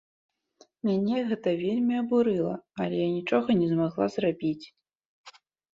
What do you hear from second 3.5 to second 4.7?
не змагла зрабіць.